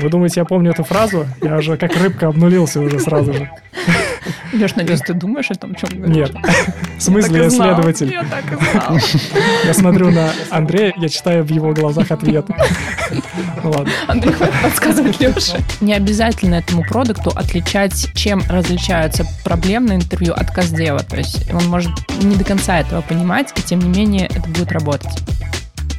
[0.00, 1.26] Вы думаете, я помню эту фразу?
[1.42, 3.50] Я уже как рыбка обнулился уже сразу же.
[4.52, 6.16] Леш, надеюсь, ты думаешь о том, чем говоришь?
[6.16, 6.36] Нет.
[6.98, 8.12] В смысле, я следователь.
[8.12, 8.98] Я так и знал.
[9.64, 12.46] Я смотрю на Андрея, я читаю в его глазах ответ.
[13.62, 13.90] Ну ладно.
[14.06, 15.58] Андрей, хватит подсказывать Леше.
[15.80, 21.00] Не обязательно этому продукту отличать, чем различаются проблемные интервью от каздева.
[21.00, 21.92] То есть он может
[22.22, 25.12] не до конца этого понимать, и тем не менее это будет работать.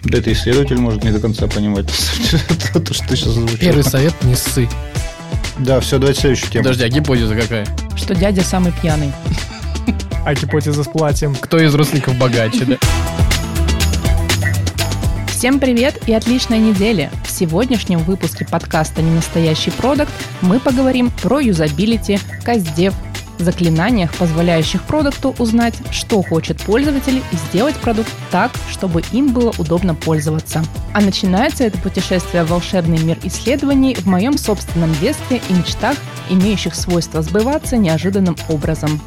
[0.04, 1.88] Да это исследователь может не до конца понимать
[2.74, 3.58] то, что ты сейчас озвучил.
[3.58, 4.68] Первый совет– не ссы.
[5.58, 6.64] Да, все, давайте следующую тему.
[6.64, 7.68] Подожди, а гипотеза какая?
[7.96, 9.12] Что дядя самый пьяный.
[10.26, 11.36] А гипотеза с платьем.
[11.36, 12.78] Кто из родственников богаче, да?
[15.28, 17.10] Всем привет и отличной недели!
[17.26, 22.94] В сегодняшнем выпуске подкаста «Ненастоящий продукт» мы поговорим про юзабилити, каздев,
[23.44, 29.96] заклинаниях, позволяющих продукту узнать, что хочет пользователь и сделать продукт так, чтобы им было удобно
[29.96, 30.64] пользоваться.
[30.94, 35.98] А начинается это путешествие в волшебный мир исследований в моем собственном детстве и мечтах,
[36.30, 39.02] имеющих свойство сбываться неожиданным образом.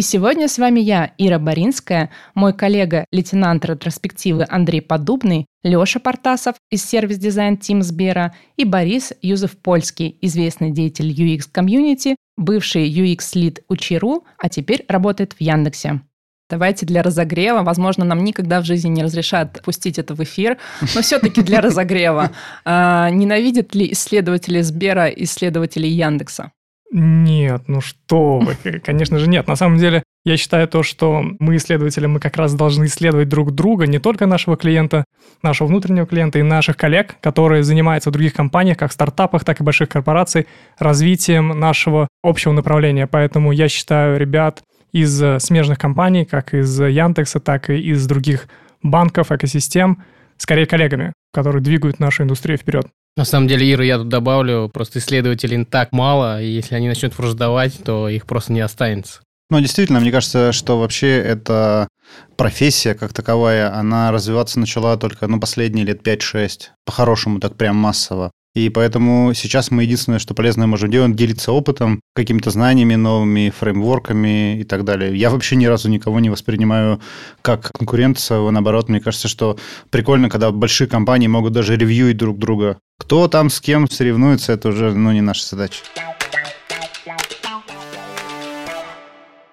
[0.00, 6.56] И сегодня с вами я, Ира Боринская, мой коллега, лейтенант ретроспективы Андрей Подубный, Леша Портасов
[6.70, 14.86] из сервис-дизайн Team Сбера и Борис Юзеф-Польский, известный деятель UX-комьюнити, бывший UX-лид Учиру, а теперь
[14.88, 16.00] работает в Яндексе.
[16.48, 17.62] Давайте для разогрева.
[17.62, 20.56] Возможно, нам никогда в жизни не разрешат пустить это в эфир,
[20.94, 22.30] но все-таки для разогрева.
[22.64, 26.52] А, ненавидят ли исследователи Сбера исследователи Яндекса?
[26.92, 29.46] Нет, ну что вы, конечно же нет.
[29.46, 33.52] На самом деле, я считаю то, что мы, исследователи, мы как раз должны исследовать друг
[33.52, 35.04] друга, не только нашего клиента,
[35.42, 39.64] нашего внутреннего клиента и наших коллег, которые занимаются в других компаниях, как стартапах, так и
[39.64, 40.46] больших корпораций,
[40.78, 43.06] развитием нашего общего направления.
[43.06, 48.48] Поэтому я считаю ребят из смежных компаний, как из Яндекса, так и из других
[48.82, 50.02] банков, экосистем,
[50.36, 52.88] скорее коллегами, которые двигают нашу индустрию вперед.
[53.16, 57.16] На самом деле, Ира, я тут добавлю, просто исследователей так мало, и если они начнут
[57.18, 59.20] враждовать, то их просто не останется.
[59.50, 61.88] Ну, действительно, мне кажется, что вообще эта
[62.36, 66.70] профессия как таковая, она развиваться начала только, ну, последние лет 5-6.
[66.84, 68.30] По-хорошему, так прям массово.
[68.54, 74.60] И поэтому сейчас мы единственное, что полезное можем делать, делиться опытом, какими-то знаниями новыми, фреймворками
[74.60, 75.16] и так далее.
[75.16, 77.00] Я вообще ни разу никого не воспринимаю
[77.42, 78.50] как конкуренцию.
[78.50, 79.56] Наоборот, мне кажется, что
[79.90, 82.78] прикольно, когда большие компании могут даже ревьюить друг друга.
[82.98, 85.84] Кто там с кем соревнуется, это уже ну, не наша задача.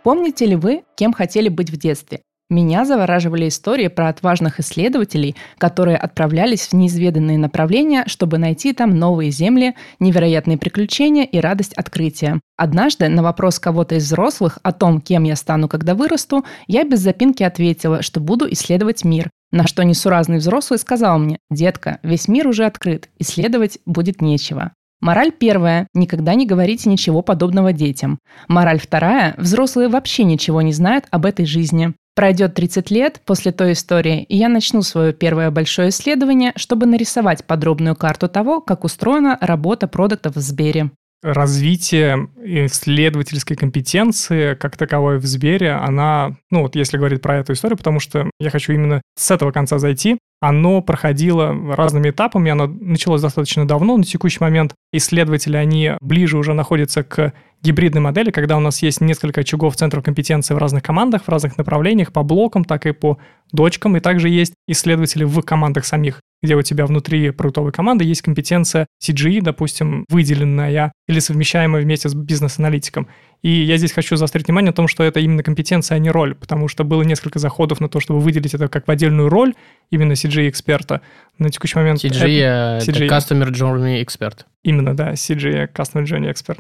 [0.01, 2.21] Помните ли вы, кем хотели быть в детстве?
[2.49, 9.31] Меня завораживали истории про отважных исследователей, которые отправлялись в неизведанные направления, чтобы найти там новые
[9.31, 12.39] земли, невероятные приключения и радость открытия.
[12.55, 16.99] Однажды на вопрос кого-то из взрослых о том, кем я стану, когда вырасту, я без
[16.99, 19.29] запинки ответила, что буду исследовать мир.
[19.51, 24.71] На что несуразный взрослый сказал мне, «Детка, весь мир уже открыт, исследовать будет нечего».
[25.01, 28.19] Мораль первая– никогда не говорите ничего подобного детям.
[28.47, 31.93] Мораль вторая– взрослые вообще ничего не знают об этой жизни.
[32.17, 37.45] Пройдет 30 лет после той истории, и я начну свое первое большое исследование, чтобы нарисовать
[37.45, 40.89] подробную карту того, как устроена работа продуктов в Сбере.
[41.21, 47.77] Развитие исследовательской компетенции как таковой в Сбере, она, ну вот если говорить про эту историю,
[47.77, 53.21] потому что я хочу именно с этого конца зайти, оно проходило разными этапами, оно началось
[53.21, 58.59] достаточно давно, на текущий момент исследователи, они ближе уже находятся к гибридной модели, когда у
[58.59, 62.85] нас есть несколько очагов центров компетенции в разных командах, в разных направлениях, по блокам, так
[62.85, 63.17] и по
[63.51, 68.21] дочкам, и также есть исследователи в командах самих, где у тебя внутри продуктовой команды есть
[68.21, 73.07] компетенция CGE, допустим, выделенная или совмещаемая вместе с бизнес-аналитиком.
[73.41, 76.35] И я здесь хочу заострить внимание на том, что это именно компетенция, а не роль,
[76.35, 79.53] потому что было несколько заходов на то, чтобы выделить это как в отдельную роль
[79.91, 81.01] именно CGE-эксперта.
[81.37, 82.03] На текущий момент...
[82.03, 84.39] CGE это, Customer Journey Expert.
[84.63, 86.59] Именно, да, CGE, Customer Journey Expert.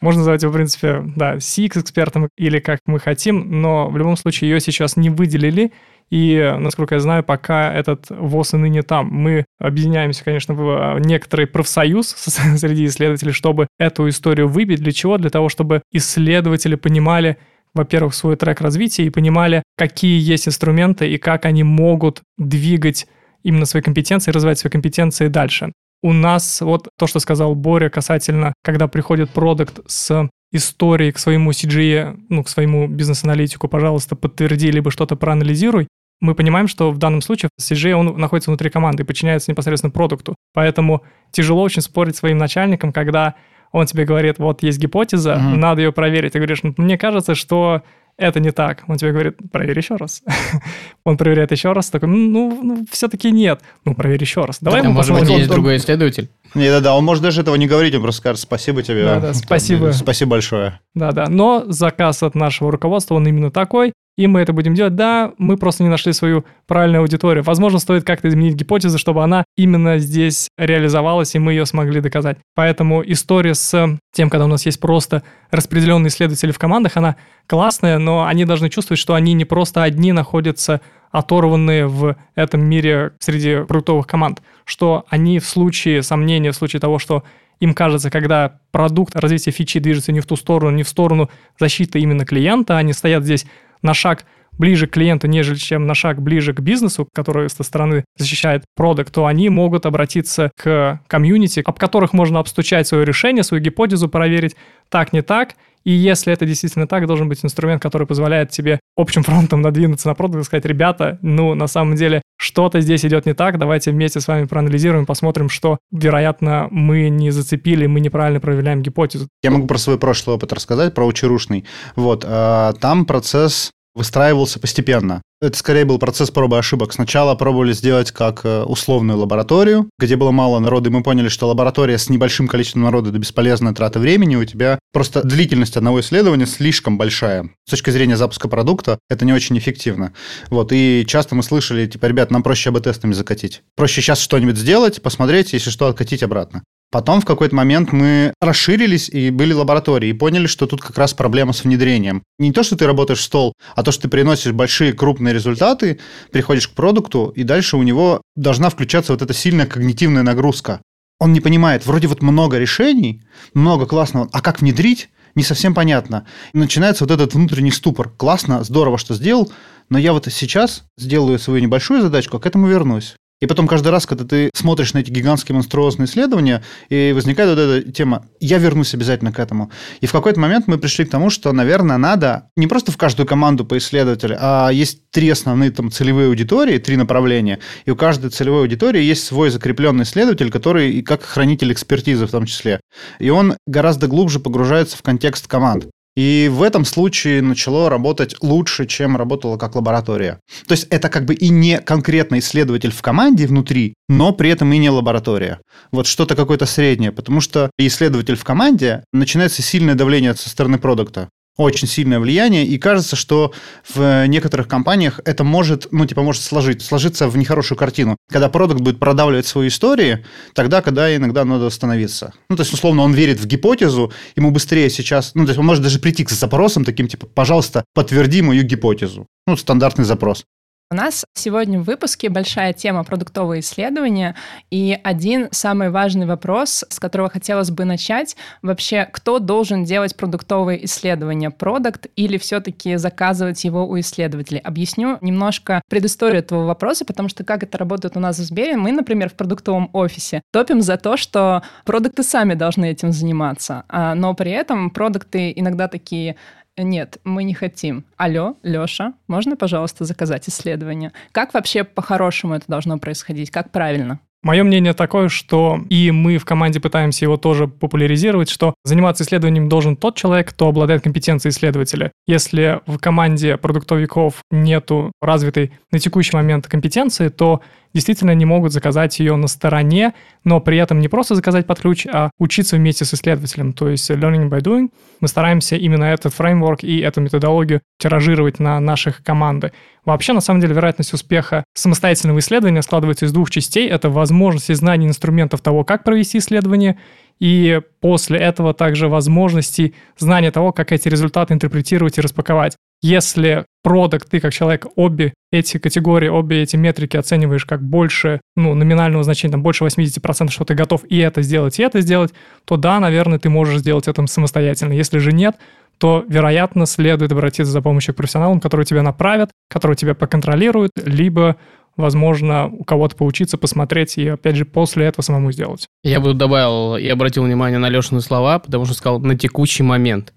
[0.00, 4.50] Можно называть его, в принципе, да, CX-экспертом или как мы хотим, но в любом случае
[4.50, 5.72] ее сейчас не выделили,
[6.10, 9.08] и, насколько я знаю, пока этот ВОЗ и ныне там.
[9.08, 14.80] Мы объединяемся, конечно, в некоторый профсоюз среди исследователей, чтобы эту историю выбить.
[14.80, 15.18] Для чего?
[15.18, 17.38] Для того, чтобы исследователи понимали,
[17.74, 23.06] во-первых, свой трек развития и понимали, какие есть инструменты и как они могут двигать
[23.42, 25.72] именно свои компетенции, развивать свои компетенции дальше.
[26.02, 31.50] У нас вот то, что сказал Боря касательно, когда приходит продукт с историей к своему
[31.50, 35.88] CGE, ну, к своему бизнес-аналитику, пожалуйста, подтверди, либо что-то проанализируй,
[36.20, 40.34] мы понимаем, что в данном случае CGE, он находится внутри команды и подчиняется непосредственно продукту.
[40.54, 43.34] Поэтому тяжело очень спорить своим начальником, когда
[43.72, 45.56] он тебе говорит, вот есть гипотеза, uh-huh.
[45.56, 46.32] надо ее проверить.
[46.32, 47.82] Ты говоришь, мне кажется, что
[48.18, 48.84] это не так.
[48.88, 50.22] Он тебе говорит, проверь еще раз.
[51.04, 53.60] Он проверяет еще раз, такой, ну, ну все-таки нет.
[53.84, 54.58] Ну, проверь еще раз.
[54.60, 55.34] Давай да, мы может посмотрим.
[55.34, 56.30] быть, есть другой исследователь.
[56.54, 59.04] Не, да, да, он может даже этого не говорить, он просто скажет спасибо тебе.
[59.04, 59.92] Да, да, спасибо.
[59.92, 60.80] Спасибо большое.
[60.94, 61.26] Да, да.
[61.28, 64.94] Но заказ от нашего руководства, он именно такой и мы это будем делать.
[64.94, 67.44] Да, мы просто не нашли свою правильную аудиторию.
[67.44, 72.38] Возможно, стоит как-то изменить гипотезу, чтобы она именно здесь реализовалась, и мы ее смогли доказать.
[72.54, 77.16] Поэтому история с тем, когда у нас есть просто распределенные исследователи в командах, она
[77.46, 80.80] классная, но они должны чувствовать, что они не просто одни находятся
[81.10, 86.98] оторванные в этом мире среди продуктовых команд, что они в случае сомнения, в случае того,
[86.98, 87.22] что
[87.60, 92.00] им кажется, когда продукт развития фичи движется не в ту сторону, не в сторону защиты
[92.00, 93.46] именно клиента, они стоят здесь
[93.86, 94.26] на шаг
[94.58, 99.12] ближе к клиенту, нежели чем на шаг ближе к бизнесу, который со стороны защищает продукт,
[99.12, 104.56] то они могут обратиться к комьюнити, об которых можно обстучать свое решение, свою гипотезу проверить
[104.88, 105.54] так, не так.
[105.84, 110.14] И если это действительно так, должен быть инструмент, который позволяет тебе общим фронтом надвинуться на
[110.16, 114.20] продукт и сказать, ребята, ну, на самом деле, что-то здесь идет не так, давайте вместе
[114.20, 119.28] с вами проанализируем, посмотрим, что, вероятно, мы не зацепили, мы неправильно проверяем гипотезу.
[119.44, 121.64] Я могу про свой прошлый опыт рассказать, про учерушный.
[121.94, 125.22] Вот, а, там процесс выстраивался постепенно.
[125.40, 126.92] Это скорее был процесс пробы ошибок.
[126.92, 131.48] Сначала пробовали сделать как э, условную лабораторию, где было мало народа, и мы поняли, что
[131.48, 136.46] лаборатория с небольшим количеством народа– это бесполезная трата времени, у тебя просто длительность одного исследования
[136.46, 137.50] слишком большая.
[137.66, 140.12] С точки зрения запуска продукта это не очень эффективно.
[140.48, 143.62] Вот, и часто мы слышали, типа, ребят, нам проще АБ-тестами закатить.
[143.76, 146.62] Проще сейчас что-нибудь сделать, посмотреть, если что, откатить обратно.
[146.90, 151.14] Потом в какой-то момент мы расширились и были лаборатории, и поняли, что тут как раз
[151.14, 152.22] проблема с внедрением.
[152.38, 155.98] Не то, что ты работаешь в стол, а то, что ты приносишь большие крупные результаты,
[156.30, 160.80] приходишь к продукту, и дальше у него должна включаться вот эта сильная когнитивная нагрузка.
[161.18, 163.22] Он не понимает, вроде вот много решений,
[163.54, 166.26] много классного, а как внедрить, не совсем понятно.
[166.52, 168.10] И начинается вот этот внутренний ступор.
[168.10, 169.52] Классно, здорово, что сделал,
[169.88, 173.16] но я вот сейчас сделаю свою небольшую задачку, а к этому вернусь.
[173.40, 177.58] И потом каждый раз, когда ты смотришь на эти гигантские монструозные исследования, и возникает вот
[177.58, 179.70] эта тема, я вернусь обязательно к этому.
[180.00, 183.26] И в какой-то момент мы пришли к тому, что, наверное, надо не просто в каждую
[183.26, 188.30] команду по исследователю, а есть три основные там целевые аудитории, три направления, и у каждой
[188.30, 192.80] целевой аудитории есть свой закрепленный исследователь, который и как хранитель экспертизы в том числе.
[193.18, 195.88] И он гораздо глубже погружается в контекст команд.
[196.16, 200.40] И в этом случае начало работать лучше, чем работало как лаборатория.
[200.66, 204.72] То есть это как бы и не конкретно исследователь в команде внутри, но при этом
[204.72, 205.60] и не лаборатория.
[205.92, 211.28] Вот что-то какое-то среднее, потому что исследователь в команде начинается сильное давление со стороны продукта
[211.56, 213.52] очень сильное влияние, и кажется, что
[213.88, 218.16] в некоторых компаниях это может, ну, типа, может сложить, сложиться в нехорошую картину.
[218.30, 220.24] Когда продукт будет продавливать свои истории,
[220.54, 222.34] тогда, когда иногда надо остановиться.
[222.48, 225.66] Ну, то есть, условно, он верит в гипотезу, ему быстрее сейчас, ну, то есть, он
[225.66, 229.26] может даже прийти к запросам таким, типа, пожалуйста, подтверди мою гипотезу.
[229.46, 230.44] Ну, стандартный запрос.
[230.88, 234.36] У нас сегодня в выпуске большая тема продуктовые исследования,
[234.70, 240.84] и один самый важный вопрос, с которого хотелось бы начать, вообще, кто должен делать продуктовые
[240.84, 244.60] исследования, продукт или все-таки заказывать его у исследователей?
[244.60, 248.92] Объясню немножко предысторию этого вопроса, потому что как это работает у нас в Сбере, мы,
[248.92, 254.34] например, в продуктовом офисе топим за то, что продукты сами должны этим заниматься, а, но
[254.34, 256.36] при этом продукты иногда такие
[256.76, 258.04] нет, мы не хотим.
[258.16, 261.12] Алло, Лёша, можно, пожалуйста, заказать исследование?
[261.32, 263.50] Как вообще по-хорошему это должно происходить?
[263.50, 264.20] Как правильно?
[264.42, 269.68] Мое мнение такое, что и мы в команде пытаемся его тоже популяризировать, что заниматься исследованием
[269.68, 272.12] должен тот человек, кто обладает компетенцией исследователя.
[272.28, 277.60] Если в команде продуктовиков нету развитой на текущий момент компетенции, то
[277.96, 280.12] действительно не могут заказать ее на стороне,
[280.44, 284.10] но при этом не просто заказать под ключ, а учиться вместе с исследователем, то есть
[284.10, 284.90] learning by doing.
[285.20, 289.72] Мы стараемся именно этот фреймворк и эту методологию тиражировать на наших команды.
[290.04, 293.88] Вообще, на самом деле, вероятность успеха самостоятельного исследования складывается из двух частей.
[293.88, 296.98] Это возможность и знание инструментов того, как провести исследование,
[297.40, 302.76] и после этого также возможности знания того, как эти результаты интерпретировать и распаковать.
[303.02, 308.74] Если продукт, ты как человек обе эти категории, обе эти метрики оцениваешь как больше, ну,
[308.74, 312.32] номинального значения, там, больше 80%, что ты готов и это сделать, и это сделать,
[312.64, 314.92] то да, наверное, ты можешь сделать это самостоятельно.
[314.92, 315.56] Если же нет,
[315.98, 321.56] то, вероятно, следует обратиться за помощью к профессионалам, которые тебя направят, которые тебя поконтролируют, либо
[321.96, 325.86] возможно, у кого-то поучиться, посмотреть и, опять же, после этого самому сделать.
[326.02, 330.32] Я бы добавил и обратил внимание на Лешины слова, потому что сказал «на текущий момент».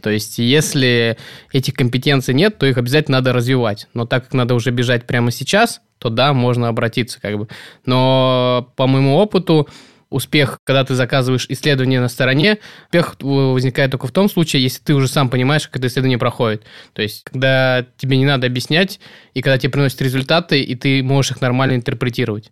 [0.00, 1.16] То есть, если
[1.52, 3.86] этих компетенций нет, то их обязательно надо развивать.
[3.94, 7.48] Но так как надо уже бежать прямо сейчас, то да, можно обратиться как бы.
[7.86, 9.68] Но по моему опыту,
[10.12, 14.94] успех, когда ты заказываешь исследование на стороне, успех возникает только в том случае, если ты
[14.94, 16.64] уже сам понимаешь, как это исследование проходит.
[16.92, 19.00] То есть, когда тебе не надо объяснять,
[19.34, 22.50] и когда тебе приносят результаты, и ты можешь их нормально интерпретировать.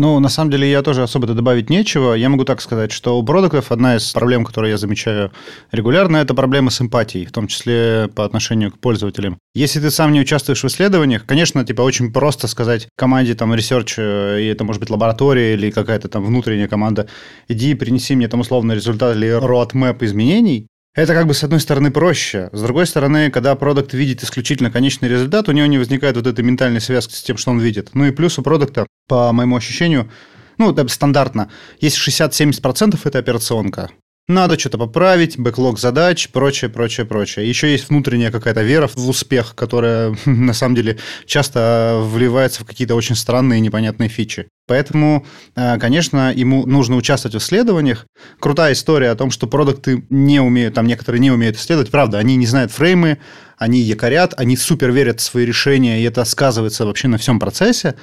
[0.00, 2.14] Ну, на самом деле, я тоже особо-то добавить нечего.
[2.14, 5.32] Я могу так сказать, что у продуктов одна из проблем, которую я замечаю
[5.72, 9.38] регулярно, это проблема с эмпатией, в том числе по отношению к пользователям.
[9.56, 13.94] Если ты сам не участвуешь в исследованиях, конечно, типа очень просто сказать команде там research,
[13.96, 17.08] э, и это может быть лаборатория или какая-то там внутренняя команда,
[17.48, 21.92] иди принеси мне там условно результат или roadmap изменений, это как бы с одной стороны
[21.92, 22.50] проще.
[22.52, 26.44] С другой стороны, когда продукт видит исключительно конечный результат, у него не возникает вот этой
[26.44, 27.90] ментальной связки с тем, что он видит.
[27.94, 30.10] Ну и плюс у продукта, по моему ощущению,
[30.58, 31.50] ну, это стандартно,
[31.80, 33.90] есть 60-70% это операционка.
[34.26, 37.48] Надо что-то поправить, бэклог задач, прочее, прочее, прочее.
[37.48, 42.96] Еще есть внутренняя какая-то вера в успех, которая на самом деле часто вливается в какие-то
[42.96, 44.48] очень странные и непонятные фичи.
[44.68, 48.06] Поэтому, э, конечно, ему нужно участвовать в исследованиях.
[48.38, 51.90] Крутая история о том, что продукты не умеют, там некоторые не умеют исследовать.
[51.90, 53.18] Правда, они не знают фреймы,
[53.56, 57.96] они якорят, они супер верят в свои решения, и это сказывается вообще на всем процессе.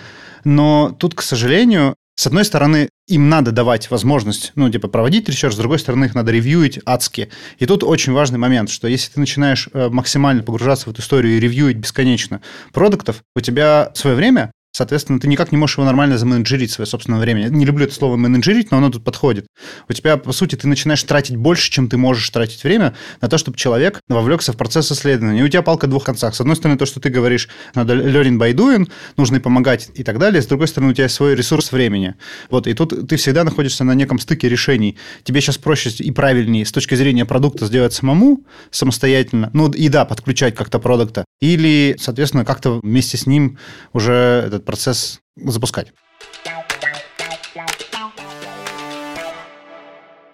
[0.43, 5.53] Но тут, к сожалению, с одной стороны, им надо давать возможность, ну, типа, проводить research,
[5.53, 7.29] с другой стороны, их надо ревьюить адски.
[7.59, 11.35] И тут очень важный момент, что если ты начинаешь э, максимально погружаться в эту историю
[11.35, 12.41] и ревьюить бесконечно
[12.71, 17.21] продуктов, у тебя свое время Соответственно, ты никак не можешь его нормально заменеджерить свое собственное
[17.21, 17.47] время.
[17.47, 19.47] Не люблю это слово менеджерить, но оно тут подходит.
[19.87, 23.37] У тебя, по сути, ты начинаешь тратить больше, чем ты можешь тратить время на то,
[23.37, 25.39] чтобы человек вовлекся в процесс исследования.
[25.39, 26.35] И у тебя палка двух концах.
[26.35, 30.03] С одной стороны, то, что ты говоришь, надо learning by doing, нужно и помогать и
[30.03, 30.41] так далее.
[30.41, 32.15] С другой стороны, у тебя свой ресурс времени.
[32.49, 34.97] Вот, и тут ты всегда находишься на неком стыке решений.
[35.23, 39.51] Тебе сейчас проще и правильнее с точки зрения продукта сделать самому, самостоятельно.
[39.53, 41.23] Ну, и да, подключать как-то продакта.
[41.39, 43.57] Или, соответственно, как-то вместе с ним
[43.93, 45.93] уже этот процесс запускать.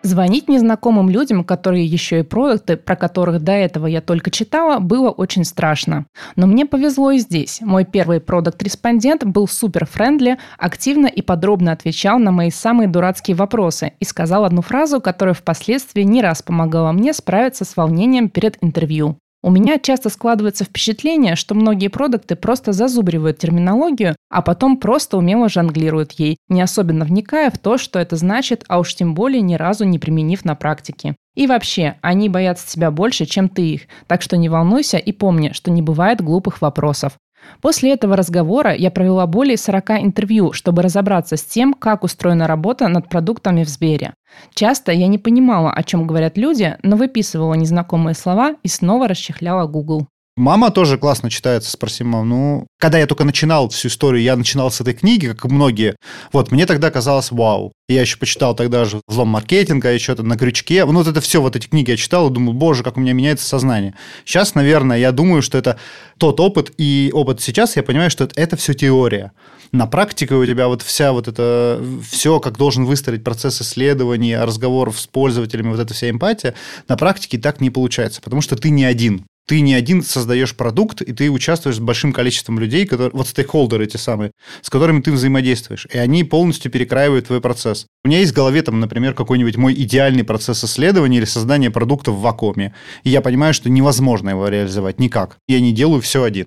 [0.03, 5.09] Звонить незнакомым людям, которые еще и продакты, про которых до этого я только читала, было
[5.09, 6.07] очень страшно.
[6.35, 7.61] Но мне повезло и здесь.
[7.61, 13.93] Мой первый продакт-респондент был супер friendly, активно и подробно отвечал на мои самые дурацкие вопросы
[13.99, 19.17] и сказал одну фразу, которая впоследствии не раз помогала мне справиться с волнением перед интервью.
[19.43, 25.49] У меня часто складывается впечатление, что многие продукты просто зазубривают терминологию, а потом просто умело
[25.49, 29.55] жонглируют ей, не особенно вникая в то, что это значит, а уж тем более ни
[29.55, 31.15] разу не применив на практике.
[31.33, 35.51] И вообще, они боятся тебя больше, чем ты их, так что не волнуйся и помни,
[35.53, 37.13] что не бывает глупых вопросов.
[37.61, 42.87] После этого разговора я провела более 40 интервью, чтобы разобраться с тем, как устроена работа
[42.87, 44.13] над продуктами в Сбере.
[44.53, 49.67] Часто я не понимала, о чем говорят люди, но выписывала незнакомые слова и снова расчехляла
[49.67, 50.07] Google.
[50.37, 52.29] Мама тоже классно читается, спроси мам.
[52.29, 55.97] Ну, когда я только начинал всю историю, я начинал с этой книги, как и многие.
[56.31, 57.73] Вот, мне тогда казалось, вау.
[57.89, 60.85] Я еще почитал тогда же «Взлом маркетинга», еще то на крючке.
[60.85, 63.11] Ну, вот это все, вот эти книги я читал и думаю, боже, как у меня
[63.11, 63.93] меняется сознание.
[64.23, 65.77] Сейчас, наверное, я думаю, что это
[66.17, 69.33] тот опыт, и опыт сейчас, я понимаю, что это, это все теория.
[69.73, 74.97] На практике у тебя вот вся вот это, все, как должен выстроить процесс исследований, разговоров
[74.97, 76.55] с пользователями, вот эта вся эмпатия,
[76.87, 81.01] на практике так не получается, потому что ты не один ты не один создаешь продукт,
[81.01, 84.31] и ты участвуешь с большим количеством людей, которые, вот стейкхолдеры эти самые,
[84.61, 87.85] с которыми ты взаимодействуешь, и они полностью перекраивают твой процесс.
[88.05, 92.11] У меня есть в голове, там, например, какой-нибудь мой идеальный процесс исследования или создания продукта
[92.11, 95.35] в вакууме, и я понимаю, что невозможно его реализовать никак.
[95.49, 96.45] Я не делаю все один.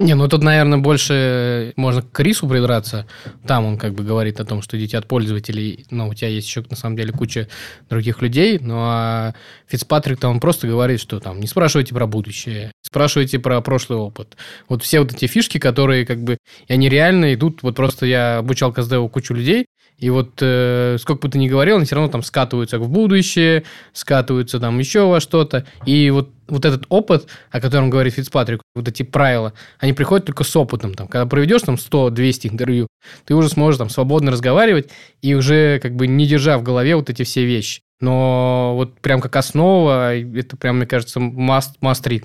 [0.00, 3.06] Не, ну тут, наверное, больше можно к Крису придраться.
[3.46, 6.48] Там он как бы говорит о том, что идите от пользователей, но у тебя есть
[6.48, 7.48] еще на самом деле куча
[7.88, 8.58] других людей.
[8.60, 9.34] Ну а
[9.68, 14.36] Фицпатрик-то он просто говорит, что там не спрашивайте про будущее, спрашивайте про прошлый опыт.
[14.68, 18.38] Вот все вот эти фишки, которые как бы, и они реально идут, вот просто я
[18.38, 19.66] обучал Каздеву кучу людей,
[19.98, 23.64] и вот э, сколько бы ты ни говорил, они все равно там скатываются в будущее,
[23.92, 25.66] скатываются там еще во что-то.
[25.86, 30.44] И вот, вот этот опыт, о котором говорит Фицпатрик, вот эти правила, они приходят только
[30.44, 30.94] с опытом.
[30.94, 32.88] Там, когда проведешь там 100-200 интервью,
[33.24, 34.90] ты уже сможешь там свободно разговаривать
[35.22, 37.80] и уже как бы не держа в голове вот эти все вещи.
[38.00, 42.24] Но вот прям как основа, это прям, мне кажется, must, must read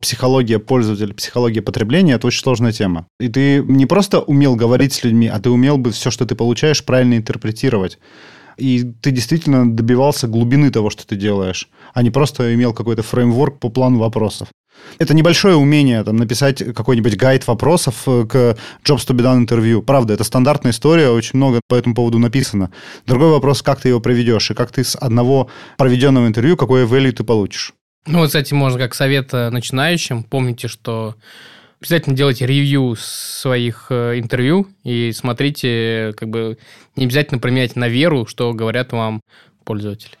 [0.00, 3.06] психология пользователя, психология потребления– это очень сложная тема.
[3.18, 6.34] И ты не просто умел говорить с людьми, а ты умел бы все, что ты
[6.34, 7.98] получаешь, правильно интерпретировать.
[8.56, 13.58] И ты действительно добивался глубины того, что ты делаешь, а не просто имел какой-то фреймворк
[13.58, 14.48] по плану вопросов.
[14.98, 19.82] Это небольшое умение там, написать какой-нибудь гайд вопросов э, к Jobs to be done интервью.
[19.82, 22.70] Правда, это стандартная история, очень много по этому поводу написано.
[23.06, 27.12] Другой вопрос, как ты его проведешь, и как ты с одного проведенного интервью, какое value
[27.12, 27.74] ты получишь.
[28.06, 30.22] Ну, вот, кстати, можно как совет э, начинающим.
[30.22, 31.16] Помните, что
[31.80, 36.58] Обязательно делайте ревью своих э, интервью и смотрите, как бы
[36.94, 39.22] не обязательно применять на веру, что говорят вам
[39.64, 40.12] пользователи.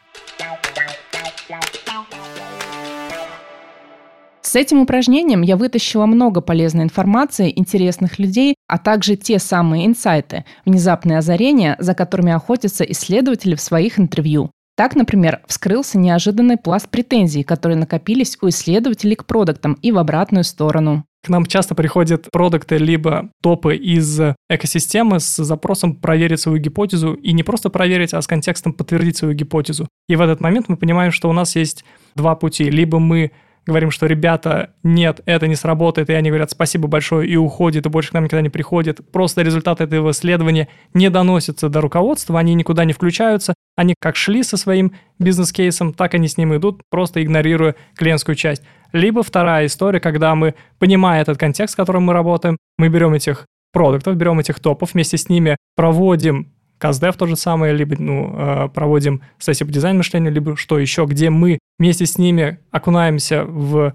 [4.40, 10.46] С этим упражнением я вытащила много полезной информации, интересных людей, а также те самые инсайты,
[10.64, 14.50] внезапные озарения, за которыми охотятся исследователи в своих интервью.
[14.80, 20.42] Так, например, вскрылся неожиданный пласт претензий, которые накопились у исследователей к продуктам и в обратную
[20.42, 21.04] сторону.
[21.22, 24.18] К нам часто приходят продукты либо топы из
[24.48, 29.34] экосистемы с запросом проверить свою гипотезу и не просто проверить, а с контекстом подтвердить свою
[29.34, 29.86] гипотезу.
[30.08, 31.84] И в этот момент мы понимаем, что у нас есть
[32.14, 32.70] два пути.
[32.70, 33.32] Либо мы
[33.66, 37.88] говорим, что ребята, нет, это не сработает, и они говорят спасибо большое и уходят, и
[37.90, 39.00] больше к нам никогда не приходят.
[39.12, 44.42] Просто результаты этого исследования не доносятся до руководства, они никуда не включаются, они как шли
[44.42, 48.62] со своим бизнес-кейсом, так они с ним идут, просто игнорируя клиентскую часть.
[48.92, 53.46] Либо вторая история, когда мы, понимая этот контекст, в котором мы работаем, мы берем этих
[53.72, 58.68] продуктов, берем этих топов, вместе с ними проводим CastDev то же самое, либо ну, э,
[58.70, 63.94] проводим сессии по дизайн мышлению, либо что еще, где мы вместе с ними окунаемся в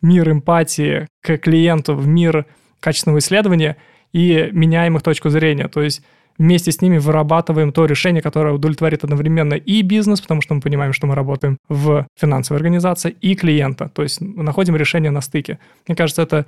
[0.00, 2.46] мир эмпатии к клиенту, в мир
[2.78, 3.76] качественного исследования
[4.12, 5.68] и меняем их точку зрения.
[5.68, 6.02] То есть
[6.40, 10.94] вместе с ними вырабатываем то решение, которое удовлетворит одновременно и бизнес, потому что мы понимаем,
[10.94, 13.90] что мы работаем в финансовой организации, и клиента.
[13.94, 15.58] То есть находим решение на стыке.
[15.86, 16.46] Мне кажется, это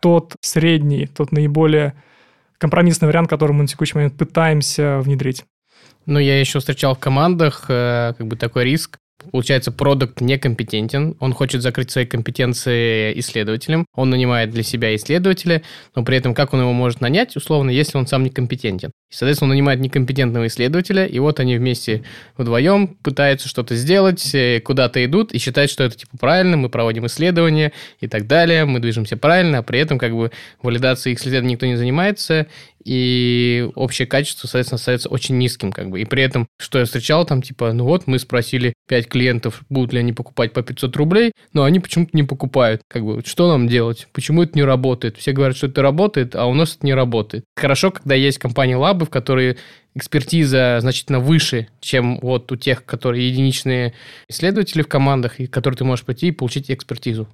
[0.00, 1.94] тот средний, тот наиболее
[2.58, 5.44] компромиссный вариант, который мы на текущий момент пытаемся внедрить.
[6.04, 8.98] Ну, я еще встречал в командах э, как бы такой риск,
[9.30, 15.62] Получается, продукт некомпетентен, он хочет закрыть свои компетенции исследователям, он нанимает для себя исследователя,
[15.94, 18.90] но при этом как он его может нанять, условно, если он сам некомпетентен.
[19.10, 22.02] И, соответственно, он нанимает некомпетентного исследователя, и вот они вместе
[22.36, 27.06] вдвоем пытаются что-то сделать, э, куда-то идут и считают, что это типа правильно, мы проводим
[27.06, 30.30] исследования и так далее, мы движемся правильно, а при этом как бы
[30.62, 32.46] валидацией их исследований никто не занимается,
[32.84, 36.00] и общее качество, соответственно, остается очень низким, как бы.
[36.00, 39.92] И при этом, что я встречал, там, типа, ну вот, мы спросили 5 клиентов, будут
[39.92, 42.82] ли они покупать по 500 рублей, но они почему-то не покупают.
[42.88, 44.08] Как бы, что нам делать?
[44.12, 45.16] Почему это не работает?
[45.16, 47.44] Все говорят, что это работает, а у нас это не работает.
[47.56, 49.56] Хорошо, когда есть компании лабы, в которые
[49.94, 53.94] экспертиза значительно выше, чем вот у тех, которые единичные
[54.28, 57.28] исследователи в командах, и которые ты можешь пойти и получить экспертизу.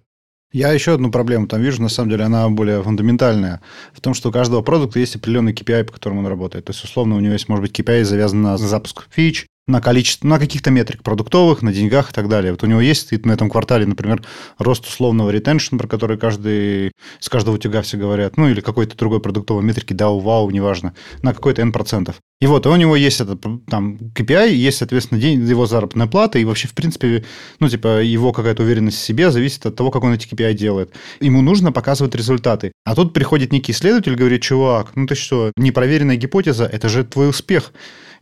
[0.53, 3.61] Я еще одну проблему там вижу, на самом деле она более фундаментальная,
[3.93, 6.67] в том, что у каждого продукта есть определенный KPI, по которому он работает.
[6.67, 10.27] То есть, условно, у него есть, может быть, KPI завязан на запуск фич, на количество,
[10.29, 12.53] на каких-то метрик продуктовых, на деньгах и так далее.
[12.53, 14.23] Вот у него есть на этом квартале, например,
[14.59, 19.21] рост условного ретеншн, про который каждый, с каждого утюга все говорят, ну или какой-то другой
[19.21, 22.17] продуктовой метрики, DAO, вау, неважно, на какой-то N процентов.
[22.41, 26.39] И вот, и у него есть этот там KPI, есть, соответственно, день, его заработная плата,
[26.39, 27.25] и вообще, в принципе,
[27.61, 30.93] ну, типа, его какая-то уверенность в себе зависит от того, как он эти KPI делает.
[31.21, 32.73] Ему нужно показывать результаты.
[32.85, 37.31] А тут приходит некий исследователь, говорит, чувак, ну ты что, непроверенная гипотеза, это же твой
[37.31, 37.73] успех.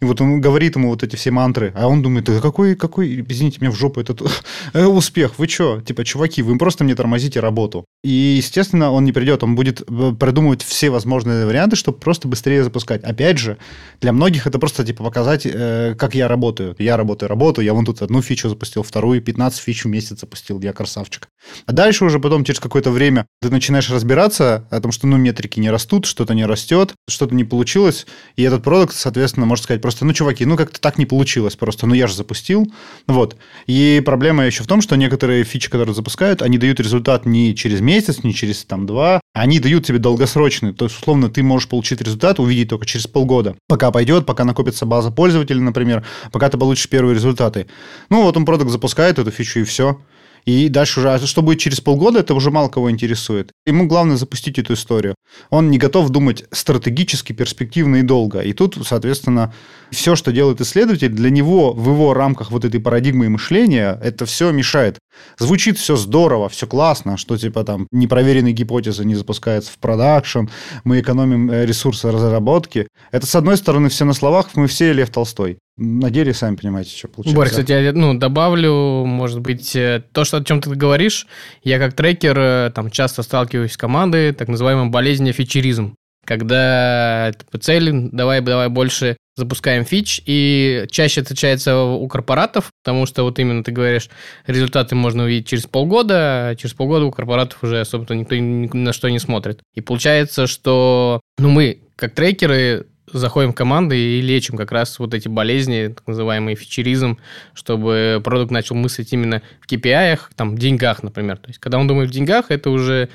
[0.05, 3.25] И вот он говорит ему вот эти все мантры, а он думает, да какой, какой,
[3.27, 4.21] извините меня в жопу, этот
[4.75, 5.81] э, успех, вы что?
[5.81, 7.87] Типа, чуваки, вы просто мне тормозите работу.
[8.03, 12.63] И, естественно, он не придет, он будет э, продумывать все возможные варианты, чтобы просто быстрее
[12.63, 13.03] запускать.
[13.03, 13.57] Опять же,
[14.03, 16.77] для многих это просто, типа, показать, э, как я работаю.
[16.79, 20.61] Я работаю, работаю, я вон тут одну фичу запустил, вторую, 15 фич в месяц запустил,
[20.61, 21.29] я красавчик.
[21.65, 25.61] А дальше уже потом, через какое-то время, ты начинаешь разбираться о том, что, ну, метрики
[25.61, 29.94] не растут, что-то не растет, что-то не получилось, и этот продукт, соответственно, можно сказать просто,
[30.01, 32.67] ну, чуваки, ну, как-то так не получилось просто, ну, я же запустил,
[33.07, 33.37] вот.
[33.67, 37.81] И проблема еще в том, что некоторые фичи, которые запускают, они дают результат не через
[37.81, 42.01] месяц, не через, там, два, они дают тебе долгосрочный, то есть, условно, ты можешь получить
[42.01, 46.89] результат, увидеть только через полгода, пока пойдет, пока накопится база пользователей, например, пока ты получишь
[46.89, 47.67] первые результаты.
[48.11, 50.01] Ну, вот он продукт запускает эту фичу, и все.
[50.45, 53.53] И дальше уже, а что будет через полгода, это уже мало кого интересует.
[53.67, 55.15] Ему главное запустить эту историю.
[55.51, 58.41] Он не готов думать стратегически, перспективно и долго.
[58.41, 59.55] И тут, соответственно,
[59.91, 64.51] все, что делает исследователь, для него в его рамках вот этой парадигмы мышления, это все
[64.51, 64.99] мешает.
[65.39, 70.47] Звучит все здорово, все классно, что типа там непроверенные гипотезы не запускаются в продакшн,
[70.85, 72.89] мы экономим э, ресурсы разработки.
[73.11, 75.59] Это, с одной стороны, все на словах, мы все Лев Толстой.
[75.77, 77.37] На деле, сами понимаете, что получается.
[77.37, 81.27] Борь, кстати, я ну, добавлю, может быть, э, то, что, о чем ты говоришь.
[81.65, 85.97] Я как трекер э, там часто сталкиваюсь с командой, так называемой болезнью фичеризм.
[86.25, 93.25] Когда типа, цель, давай, давай больше запускаем фич, и чаще отличается у корпоратов, потому что
[93.25, 94.09] вот именно ты говоришь,
[94.47, 98.93] результаты можно увидеть через полгода, а через полгода у корпоратов уже особо никто ни на
[98.93, 99.61] что не смотрит.
[99.75, 105.15] И получается, что ну, мы, как трекеры, заходим в команды и лечим как раз вот
[105.15, 107.19] эти болезни, так называемый фичеризм,
[107.55, 111.39] чтобы продукт начал мыслить именно в KPI, там, деньгах, например.
[111.39, 113.09] То есть, когда он думает в деньгах, это уже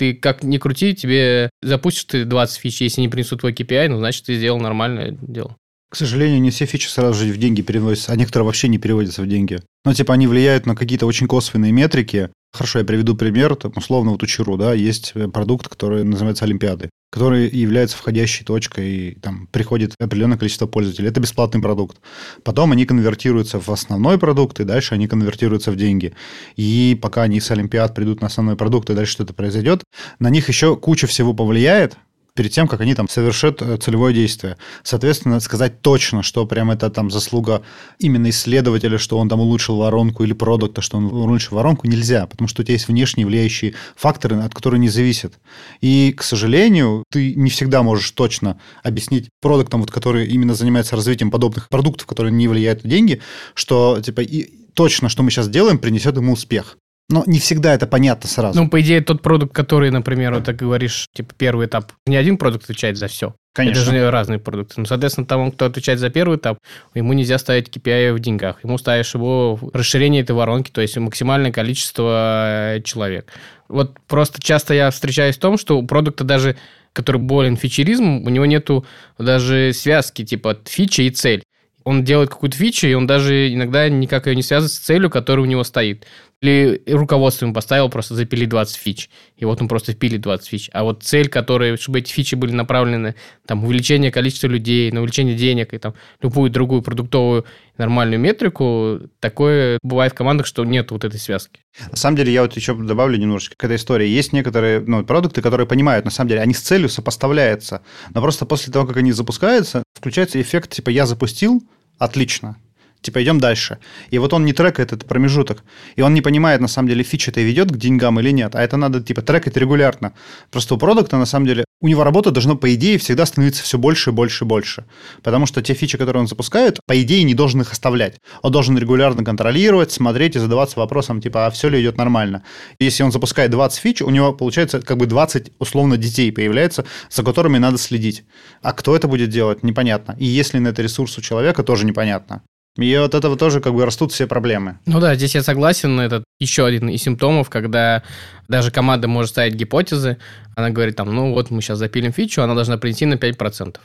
[0.00, 3.98] Ты как ни крути, тебе запустишь ты 20 фич, если не принесут твой KPI, ну,
[3.98, 5.58] значит, ты сделал нормальное дело.
[5.90, 9.20] К сожалению, не все фичи сразу же в деньги переносятся, а некоторые вообще не переводятся
[9.20, 9.60] в деньги.
[9.84, 12.30] Ну, типа, они влияют на какие-то очень косвенные метрики.
[12.50, 13.54] Хорошо, я приведу пример.
[13.56, 18.44] Там, условно, вот у Чиру, да, есть э, продукт, который называется Олимпиады, который является входящей
[18.44, 21.08] точкой, и там приходит определенное количество пользователей.
[21.08, 21.98] Это бесплатный продукт.
[22.44, 26.14] Потом они конвертируются в основной продукт, и дальше они конвертируются в деньги.
[26.56, 29.82] И пока они с Олимпиад придут на основной продукт, и дальше что-то произойдет,
[30.20, 31.96] на них еще куча всего повлияет,
[32.34, 34.56] перед тем, как они там совершат э, целевое действие.
[34.82, 37.62] Соответственно, сказать точно, что прям это там заслуга
[37.98, 42.48] именно исследователя, что он там улучшил воронку или продукта, что он улучшил воронку, нельзя, потому
[42.48, 45.34] что у тебя есть внешние влияющие факторы, от которых не зависят.
[45.80, 51.30] И, к сожалению, ты не всегда можешь точно объяснить продуктам, вот, которые именно занимаются развитием
[51.30, 53.20] подобных продуктов, которые не влияют на деньги,
[53.54, 56.76] что типа и точно, что мы сейчас делаем, принесет ему успех.
[57.10, 58.58] Но не всегда это понятно сразу.
[58.58, 62.38] Ну, по идее, тот продукт, который, например, вот так говоришь, типа первый этап, не один
[62.38, 63.34] продукт отвечает за все.
[63.52, 63.80] Конечно.
[63.80, 64.74] Это же разные продукты.
[64.76, 66.58] Ну, соответственно, тому, кто отвечает за первый этап,
[66.94, 68.62] ему нельзя ставить KPI в деньгах.
[68.62, 73.32] Ему ставишь его расширение этой воронки, то есть максимальное количество э, человек.
[73.68, 76.56] Вот просто часто я встречаюсь в том, что у продукта даже
[76.92, 78.84] который болен фичеризмом, у него нету
[79.16, 81.44] даже связки типа фича и цель
[81.84, 85.44] он делает какую-то фичу, и он даже иногда никак ее не связывает с целью, которая
[85.44, 86.06] у него стоит.
[86.42, 90.70] Или руководство ему поставило просто запилить 20 фич, и вот он просто впилит 20 фич.
[90.72, 95.36] А вот цель, которая, чтобы эти фичи были направлены там, увеличение количества людей, на увеличение
[95.36, 97.44] денег и там любую другую продуктовую
[97.76, 101.60] нормальную метрику, такое бывает в командах, что нет вот этой связки.
[101.90, 104.08] На самом деле, я вот еще добавлю немножечко к этой истории.
[104.08, 107.82] Есть некоторые ну, продукты, которые понимают, на самом деле, они с целью сопоставляются,
[108.14, 111.62] но просто после того, как они запускаются, включается эффект, типа, я запустил,
[111.98, 112.56] отлично,
[113.02, 113.78] типа идем дальше.
[114.10, 115.62] И вот он не трекает этот промежуток.
[115.96, 118.54] И он не понимает, на самом деле, фича это ведет к деньгам или нет.
[118.54, 120.12] А это надо, типа, трекать регулярно.
[120.50, 123.78] Просто у продукта, на самом деле, у него работа должно, по идее, всегда становиться все
[123.78, 124.84] больше и больше и больше.
[125.22, 128.18] Потому что те фичи, которые он запускает, по идее, не должен их оставлять.
[128.42, 132.42] Он должен регулярно контролировать, смотреть и задаваться вопросом, типа, а все ли идет нормально.
[132.78, 137.22] Если он запускает 20 фич, у него, получается, как бы 20, условно, детей появляется, за
[137.22, 138.24] которыми надо следить.
[138.60, 140.16] А кто это будет делать, непонятно.
[140.18, 142.42] И если на это ресурс у человека, тоже непонятно.
[142.76, 144.78] И от этого тоже как бы растут все проблемы.
[144.86, 145.98] Ну да, здесь я согласен.
[145.98, 148.02] Это еще один из симптомов, когда
[148.48, 150.18] даже команда может ставить гипотезы.
[150.54, 153.76] Она говорит там, ну вот мы сейчас запилим фичу, она должна принести на 5%.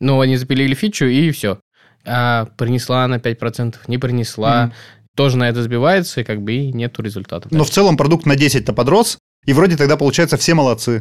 [0.00, 1.60] Ну, они запилили фичу, и все.
[2.04, 4.66] А принесла на 5%, не принесла.
[4.66, 5.06] Mm-hmm.
[5.14, 7.52] Тоже на это сбивается, и как бы и нету результатов.
[7.52, 11.00] Но в целом продукт на 10-то подрос, и вроде тогда получается все молодцы.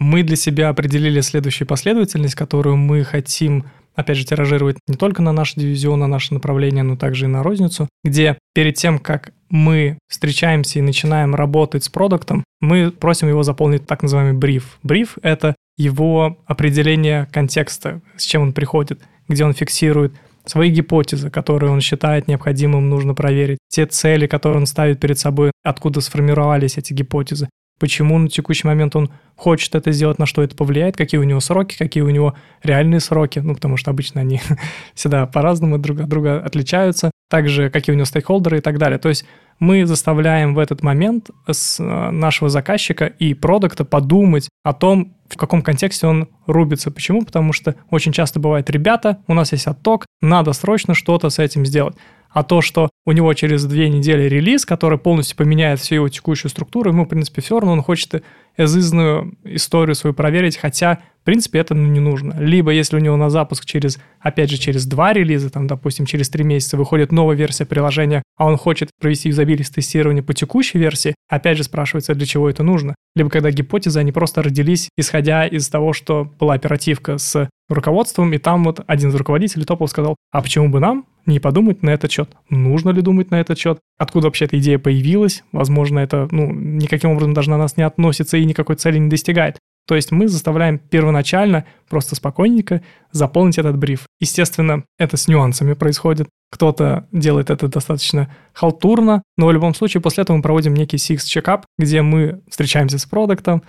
[0.00, 5.32] Мы для себя определили следующую последовательность, которую мы хотим опять же, тиражировать не только на
[5.32, 9.98] наш дивизион, на наше направление, но также и на розницу, где перед тем, как мы
[10.08, 14.78] встречаемся и начинаем работать с продуктом, мы просим его заполнить так называемый бриф.
[14.82, 21.70] Бриф— это его определение контекста, с чем он приходит, где он фиксирует свои гипотезы, которые
[21.70, 26.92] он считает необходимым, нужно проверить, те цели, которые он ставит перед собой, откуда сформировались эти
[26.92, 27.48] гипотезы,
[27.82, 31.40] почему на текущий момент он хочет это сделать, на что это повлияет, какие у него
[31.40, 34.40] сроки, какие у него реальные сроки, ну, потому что обычно они
[34.94, 39.00] всегда по-разному друг от друга отличаются, также какие у него стейкхолдеры и так далее.
[39.00, 39.24] То есть
[39.58, 45.60] мы заставляем в этот момент э, нашего заказчика и продукта подумать о том, в каком
[45.60, 46.92] контексте он рубится.
[46.92, 47.24] Почему?
[47.24, 51.66] Потому что очень часто бывает, ребята, у нас есть отток, надо срочно что-то с этим
[51.66, 51.96] сделать.
[52.32, 56.50] А то, что у него через две недели релиз, который полностью поменяет всю его текущую
[56.50, 58.22] структуру, ему, в принципе, все равно, он хочет
[58.56, 62.34] эзизную историю свою проверить, хотя, в принципе, это ну, не нужно.
[62.38, 66.28] Либо, если у него на запуск через, опять же, через два релиза, там, допустим, через
[66.30, 71.14] три месяца выходит новая версия приложения, а он хочет провести юзабилити тестирование по текущей версии,
[71.28, 72.94] опять же спрашивается, для чего это нужно.
[73.14, 78.38] Либо когда гипотезы, они просто родились, исходя из того, что была оперативка с руководством, и
[78.38, 82.10] там вот один из руководителей топов сказал, а почему бы нам не подумать на этот
[82.10, 82.30] счет?
[82.50, 83.78] Нужно ли думать на этот счет?
[83.98, 85.44] Откуда вообще эта идея появилась?
[85.52, 89.58] Возможно, это ну, никаким образом даже на нас не относится и никакой цели не достигает.
[89.86, 94.06] То есть мы заставляем первоначально просто спокойненько заполнить этот бриф.
[94.20, 96.28] Естественно, это с нюансами происходит.
[96.50, 101.24] Кто-то делает это достаточно халтурно, но в любом случае после этого мы проводим некий six
[101.24, 103.62] чекап, где мы встречаемся с продуктом,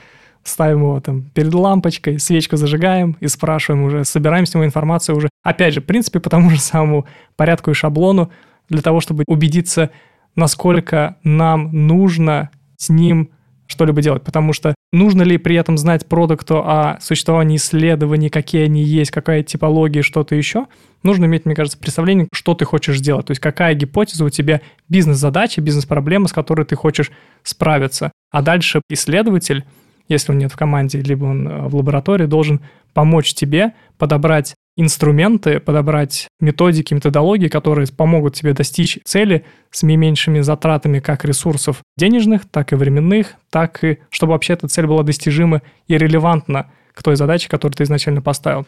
[0.43, 5.29] ставим его там перед лампочкой, свечку зажигаем и спрашиваем уже, собираем с него информацию уже,
[5.43, 8.31] опять же, в принципе, по тому же самому порядку и шаблону,
[8.69, 9.89] для того, чтобы убедиться,
[10.35, 13.29] насколько нам нужно с ним
[13.67, 18.83] что-либо делать, потому что нужно ли при этом знать продукту о существовании исследований, какие они
[18.83, 20.67] есть, какая типология, что-то еще,
[21.01, 24.61] нужно иметь, мне кажется, представление, что ты хочешь сделать, то есть какая гипотеза у тебя
[24.89, 28.11] бизнес-задача, бизнес-проблема, с которой ты хочешь справиться.
[28.31, 29.65] А дальше исследователь
[30.07, 32.61] если он нет в команде, либо он э, в лаборатории, должен
[32.93, 40.99] помочь тебе подобрать инструменты, подобрать методики, методологии, которые помогут тебе достичь цели с меньшими затратами
[40.99, 45.97] как ресурсов денежных, так и временных, так и чтобы вообще эта цель была достижима и
[45.97, 48.65] релевантна к той задаче, которую ты изначально поставил.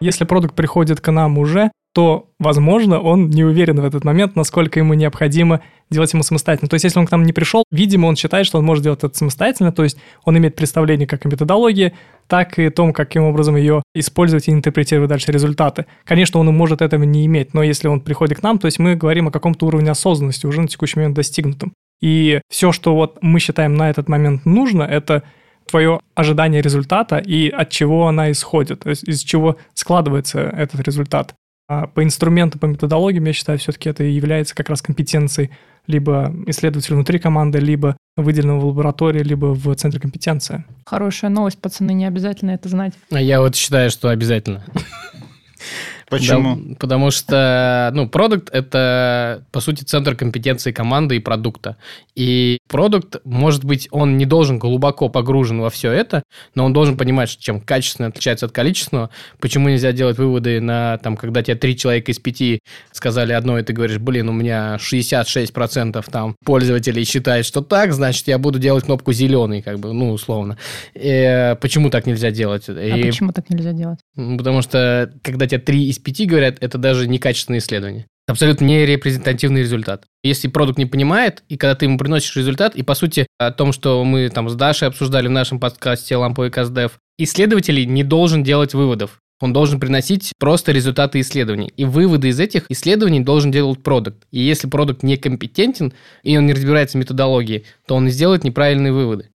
[0.00, 4.78] Если продукт приходит к нам уже, то, возможно, он не уверен в этот момент, насколько
[4.78, 6.68] ему необходимо делать ему самостоятельно.
[6.68, 9.02] То есть, если он к нам не пришел, видимо, он считает, что он может делать
[9.02, 11.94] это самостоятельно, то есть он имеет представление как о методологии,
[12.28, 15.86] так и о том, каким образом ее использовать и интерпретировать дальше результаты.
[16.04, 18.94] Конечно, он может этого не иметь, но если он приходит к нам, то есть мы
[18.94, 21.72] говорим о каком-то уровне осознанности уже на текущий момент достигнутом.
[22.00, 25.24] И все, что вот мы считаем на этот момент нужно, это
[25.68, 31.34] твое ожидание результата и от чего она исходит, то есть из чего складывается этот результат.
[31.68, 35.50] А по инструменту, по методологиям, я считаю, все-таки это и является как раз компетенцией
[35.86, 40.64] либо исследователя внутри команды, либо выделенного в лаборатории, либо в центре компетенции.
[40.86, 42.94] Хорошая новость, пацаны, не обязательно это знать.
[43.10, 44.64] А я вот считаю, что обязательно.
[46.10, 46.56] Почему?
[46.56, 51.76] Да, потому что, ну, продукт– это, по сути, центр компетенции команды и продукта.
[52.14, 56.22] И продукт, может быть, он не должен глубоко погружен во все это,
[56.54, 59.10] но он должен понимать, чем качественно отличается от количественного.
[59.38, 62.60] Почему нельзя делать выводы на, там, когда тебе три человека из пяти
[62.92, 68.26] сказали одно, и ты говоришь, блин, у меня 66% там пользователей считает, что так, значит,
[68.28, 70.56] я буду делать кнопку зеленый, как бы, ну, условно.
[70.94, 72.68] И, э, почему так нельзя делать?
[72.68, 73.98] А и, почему так нельзя делать?
[74.14, 78.06] Потому что, когда тебе три из пяти говорят, это даже некачественное исследование.
[78.26, 80.04] Абсолютно не репрезентативный результат.
[80.22, 83.72] Если продукт не понимает, и когда ты ему приносишь результат, и по сути о том,
[83.72, 88.74] что мы там с Дашей обсуждали в нашем подкасте «Ламповый КСДФ», исследователь не должен делать
[88.74, 89.18] выводов.
[89.40, 91.72] Он должен приносить просто результаты исследований.
[91.76, 94.24] И выводы из этих исследований должен делать продукт.
[94.30, 99.30] И если продукт некомпетентен, и он не разбирается в методологии, то он сделает неправильные выводы.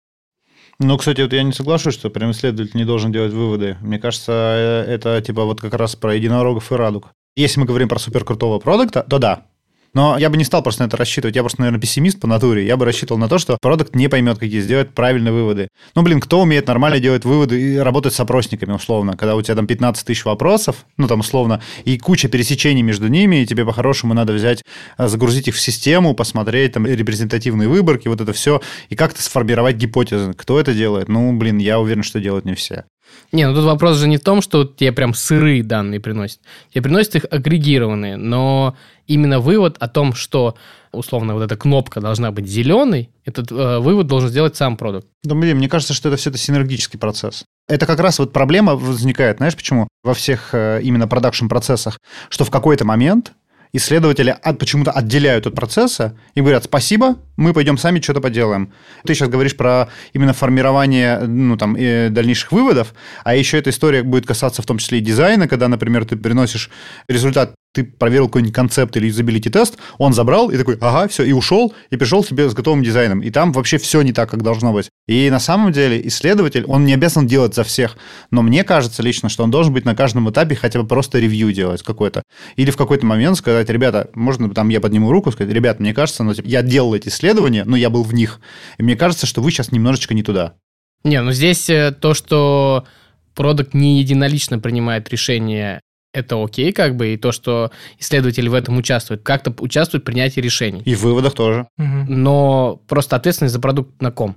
[0.83, 3.77] Ну, кстати, вот я не соглашусь, что прям исследователь не должен делать выводы.
[3.81, 7.11] Мне кажется, э, это типа вот как раз про единорогов и радуг.
[7.35, 9.45] Если мы говорим про суперкрутого продукта, то да,
[9.93, 11.35] но я бы не стал просто на это рассчитывать.
[11.35, 12.65] Я просто, наверное, пессимист по натуре.
[12.65, 15.67] Я бы рассчитывал на то, что продукт не поймет, какие сделать правильные выводы.
[15.95, 19.55] Ну, блин, кто умеет нормально делать выводы и работать с опросниками, условно, когда у тебя
[19.55, 24.13] там 15 тысяч вопросов, ну, там, условно, и куча пересечений между ними, и тебе по-хорошему
[24.13, 24.63] надо взять,
[24.97, 29.75] а, загрузить их в систему, посмотреть там репрезентативные выборки, вот это все, и как-то сформировать
[29.75, 30.33] гипотезы.
[30.33, 31.09] Кто это делает?
[31.09, 32.85] Ну, блин, я уверен, что делают не все.
[33.31, 36.39] Не, ну тут вопрос же не в том, что тебе прям сырые данные приносят.
[36.73, 38.75] Тебе приносят их агрегированные, но
[39.13, 40.55] именно вывод о том, что
[40.91, 45.07] условно вот эта кнопка должна быть зеленой, этот э, вывод должен сделать сам продукт.
[45.23, 47.45] Да, блин, мне кажется, что это все это синергический процесс.
[47.67, 49.87] Это как раз вот проблема возникает, знаешь почему?
[50.03, 53.33] Во всех э, именно продакшн-процессах, что в какой-то момент
[53.73, 58.73] исследователи от, почему-то отделяют от процесса и говорят, спасибо, мы пойдем сами что-то поделаем.
[59.05, 62.93] Ты сейчас говоришь про именно формирование ну, там, и дальнейших выводов,
[63.23, 66.69] а еще эта история будет касаться в том числе и дизайна, когда, например, ты приносишь
[67.07, 71.31] результат ты проверил какой-нибудь концепт или юзабилити тест, он забрал и такой, ага, все, и
[71.31, 73.21] ушел, и пришел себе с готовым дизайном.
[73.21, 74.89] И там вообще все не так, как должно быть.
[75.07, 77.97] И на самом деле исследователь, он не обязан делать за всех,
[78.29, 81.51] но мне кажется лично, что он должен быть на каждом этапе хотя бы просто ревью
[81.53, 82.23] делать какой-то.
[82.55, 86.23] Или в какой-то момент сказать, ребята, можно там я подниму руку, сказать, ребята, мне кажется,
[86.23, 88.41] ну, типа, я делал эти исследования, но я был в них.
[88.77, 90.55] И мне кажется, что вы сейчас немножечко не туда.
[91.03, 92.85] Не, ну здесь э, то, что
[93.33, 95.81] продукт не единолично принимает решение
[96.13, 100.39] это окей, как бы, и то, что исследователи в этом участвуют, как-то участвуют в принятии
[100.39, 100.81] решений.
[100.85, 101.67] И в выводах тоже.
[101.77, 104.35] Но просто ответственность за продукт на ком?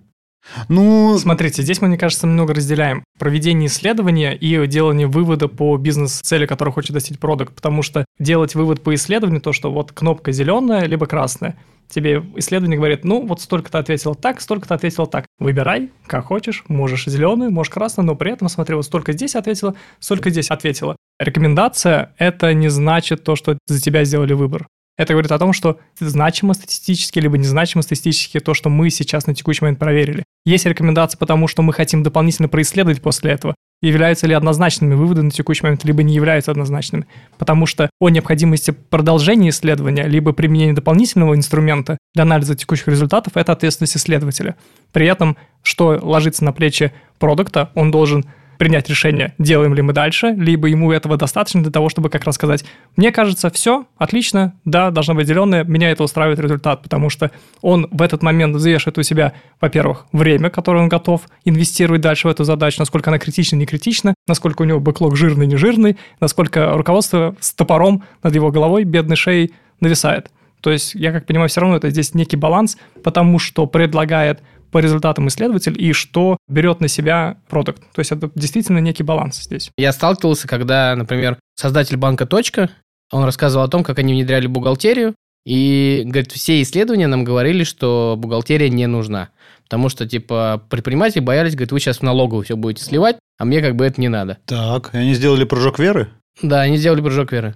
[0.68, 6.44] Ну, смотрите, здесь мы, мне кажется, много разделяем проведение исследования и делание вывода по бизнес-цели,
[6.44, 10.84] которую хочет достичь продукт, потому что делать вывод по исследованию, то, что вот кнопка зеленая,
[10.84, 11.56] либо красная,
[11.88, 15.26] тебе исследование говорит, ну, вот столько-то ответил так, столько-то ответил так.
[15.38, 19.74] Выбирай, как хочешь, можешь зеленую, можешь красную, но при этом, смотри, вот столько здесь ответила,
[19.98, 20.96] столько здесь ответила.
[21.20, 24.66] Рекомендация– это не значит то, что за тебя сделали выбор.
[24.96, 29.35] Это говорит о том, что значимо статистически, либо незначимо статистически то, что мы сейчас на
[29.35, 30.24] текущий момент проверили.
[30.44, 33.55] Есть рекомендации потому, что мы хотим дополнительно происследовать после этого.
[33.83, 37.07] Являются ли однозначными выводы на текущий момент, либо не являются однозначными.
[37.38, 43.53] Потому что о необходимости продолжения исследования, либо применения дополнительного инструмента для анализа текущих результатов– это
[43.53, 44.57] ответственность исследователя.
[44.92, 48.24] При этом, что ложится на плечи продукта, он должен
[48.58, 52.34] принять решение, делаем ли мы дальше, либо ему этого достаточно для того, чтобы как раз
[52.36, 52.64] сказать,
[52.96, 57.88] мне кажется, все, отлично, да, должна быть зеленая, меня это устраивает результат, потому что он
[57.90, 62.44] в этот момент взвешивает у себя, во-первых, время, которое он готов инвестировать дальше в эту
[62.44, 67.34] задачу, насколько она критична, не критична, насколько у него бэклог жирный, не жирный, насколько руководство
[67.40, 70.30] с топором над его головой, бедной шеей, нависает.
[70.64, 74.40] То есть, я как понимаю, все равно это здесь некий баланс, потому что предлагает
[74.74, 77.80] по результатам исследователь и что берет на себя продукт.
[77.94, 79.70] То есть это действительно некий баланс здесь.
[79.78, 82.70] Я сталкивался, когда, например, создатель банка «Точка»,
[83.12, 85.14] он рассказывал о том, как они внедряли бухгалтерию,
[85.46, 89.28] и, говорит, все исследования нам говорили, что бухгалтерия не нужна.
[89.62, 93.60] Потому что, типа, предприниматели боялись, говорит, вы сейчас в налоговую все будете сливать, а мне
[93.60, 94.38] как бы это не надо.
[94.44, 96.08] Так, и они сделали прыжок веры?
[96.42, 97.54] Да, они сделали прыжок веры.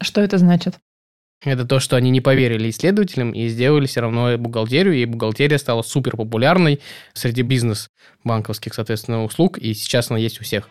[0.00, 0.74] Что это значит?
[1.44, 5.82] Это то, что они не поверили исследователям и сделали все равно бухгалтерию, и бухгалтерия стала
[5.82, 6.80] супер популярной
[7.12, 10.68] среди бизнес-банковских, соответственно, услуг, и сейчас она есть у всех.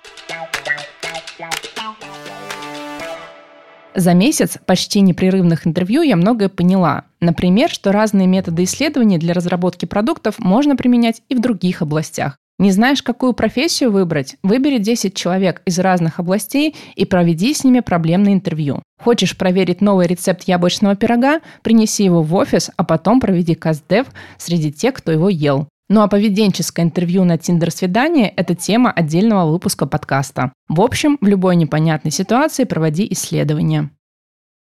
[3.95, 7.05] За месяц почти непрерывных интервью я многое поняла.
[7.19, 12.37] Например, что разные методы исследований для разработки продуктов можно применять и в других областях.
[12.59, 14.35] Не знаешь, какую профессию выбрать?
[14.41, 18.81] Выбери 10 человек из разных областей и проведи с ними проблемное интервью.
[18.99, 21.41] Хочешь проверить новый рецепт яблочного пирога?
[21.61, 25.67] Принеси его в офис, а потом проведи каст-дев среди тех, кто его ел.
[25.89, 30.51] Ну а поведенческое интервью на Тиндер-свидание– это тема отдельного выпуска подкаста.
[30.67, 33.91] В общем, в любой непонятной ситуации проводи исследование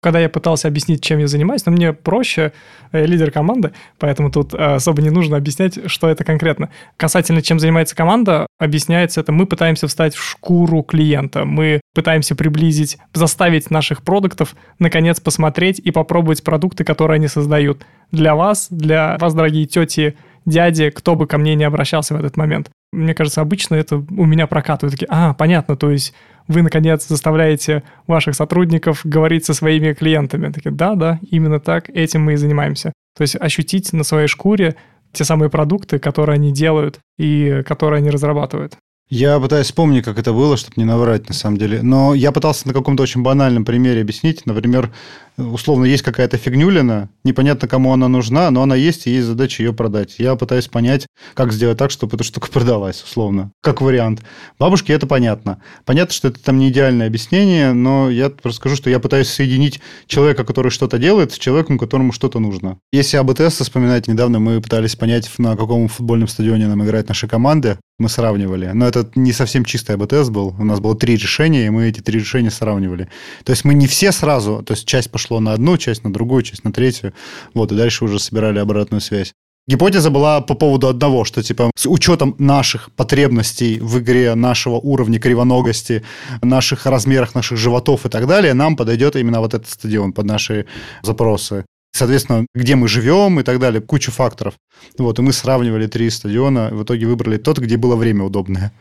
[0.01, 2.53] когда я пытался объяснить, чем я занимаюсь, но мне проще,
[2.93, 6.71] я лидер команды, поэтому тут э, особо не нужно объяснять, что это конкретно.
[6.97, 12.99] Касательно, чем занимается команда, объясняется это, мы пытаемся встать в шкуру клиента, мы пытаемся приблизить,
[13.13, 17.85] заставить наших продуктов, наконец, посмотреть и попробовать продукты, которые они создают.
[18.11, 22.37] Для вас, для вас, дорогие тети, дяди, кто бы ко мне не обращался в этот
[22.37, 22.71] момент.
[22.93, 24.93] Мне кажется, обычно это у меня прокатывают.
[24.93, 26.13] Такие, а, понятно, то есть
[26.51, 30.51] вы, наконец, заставляете ваших сотрудников говорить со своими клиентами.
[30.53, 32.93] Такие, да, да, именно так, этим мы и занимаемся.
[33.17, 34.75] То есть ощутить на своей шкуре
[35.13, 38.75] те самые продукты, которые они делают и которые они разрабатывают.
[39.09, 41.83] Я пытаюсь вспомнить, как это было, чтобы не наврать, на самом деле.
[41.83, 44.47] Но я пытался на каком-то очень банальном примере объяснить.
[44.47, 44.93] Например,
[45.41, 49.73] условно, есть какая-то фигнюлина, непонятно, кому она нужна, но она есть, и есть задача ее
[49.73, 50.17] продать.
[50.19, 54.23] Я пытаюсь понять, как сделать так, чтобы эта штука продалась, условно, как вариант.
[54.59, 55.63] Бабушке это понятно.
[55.85, 59.81] Понятно, что это там не идеальное объяснение, но я просто скажу, что я пытаюсь соединить
[60.07, 62.79] человека, который что-то делает, с человеком, которому что-то нужно.
[62.93, 67.79] Если АБТС вспоминать, недавно мы пытались понять, на каком футбольном стадионе нам играть наши команды,
[68.01, 68.71] мы сравнивали.
[68.73, 70.55] Но это не совсем чистый АБТС был.
[70.59, 73.09] У нас было три решения, и мы эти три решения сравнивали.
[73.45, 76.13] То есть мы не все сразу, то есть часть пошла шло на одну часть, на
[76.13, 77.13] другую часть, на третью.
[77.55, 79.33] Вот, и дальше уже собирали обратную связь.
[79.69, 85.21] Гипотеза была по поводу одного, что типа с учетом наших потребностей в игре, нашего уровня
[85.21, 86.03] кривоногости,
[86.43, 90.67] наших размерах наших животов и так далее, нам подойдет именно вот этот стадион под наши
[91.03, 91.65] запросы.
[91.93, 94.55] Соответственно, где мы живем и так далее, куча факторов.
[94.99, 98.73] Вот, и мы сравнивали три стадиона, в итоге выбрали тот, где было время удобное.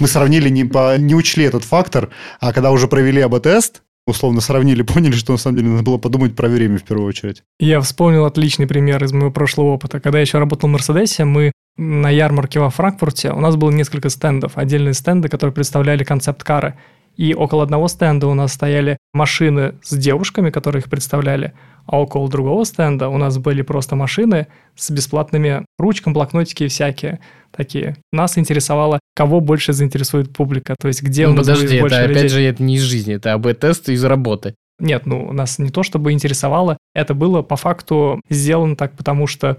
[0.00, 2.10] Мы сравнили, не, по, не учли этот фактор,
[2.40, 6.34] а когда уже провели АБ-тест, условно сравнили, поняли, что на самом деле надо было подумать
[6.34, 7.42] про время в первую очередь.
[7.58, 10.00] Я вспомнил отличный пример из моего прошлого опыта.
[10.00, 14.10] Когда я еще работал в Мерседесе, мы на ярмарке во Франкфурте, у нас было несколько
[14.10, 16.74] стендов, отдельные стенды, которые представляли концепт кары.
[17.16, 21.52] И около одного стенда у нас стояли машины с девушками, которые их представляли,
[21.86, 24.46] а около другого стенда у нас были просто машины
[24.76, 27.20] с бесплатными ручками, блокнотики и всякие
[27.50, 27.96] такие.
[28.12, 31.96] Нас интересовало, кого больше заинтересует публика, то есть где ну, у нас подожди, будет больше
[31.96, 32.20] это, людей.
[32.20, 34.54] опять же, это не из жизни, это АБ-тест из работы.
[34.78, 39.58] Нет, ну, нас не то чтобы интересовало, это было по факту сделано так, потому что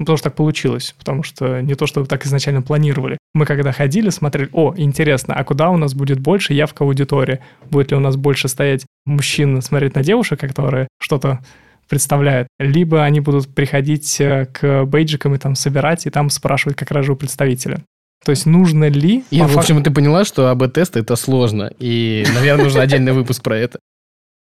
[0.00, 3.18] ну, потому что так получилось, потому что не то, что так изначально планировали.
[3.34, 7.40] Мы когда ходили, смотрели, о, интересно, а куда у нас будет больше явка аудитории?
[7.70, 11.40] Будет ли у нас больше стоять мужчин смотреть на девушек, которые что-то
[11.86, 16.90] представляют, либо они будут приходить э, к бейджикам и там собирать, и там спрашивать как
[16.92, 17.82] раз же у представителя.
[18.24, 19.24] То есть нужно ли...
[19.30, 23.58] И, в общем, ты поняла, что АБ-тест это сложно, и, наверное, нужен отдельный выпуск про
[23.58, 23.80] это.